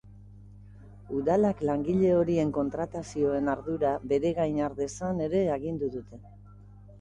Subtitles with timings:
[1.17, 6.23] Udalak langile horien kontratazioen ardura beregain har dezan ere agindu dute.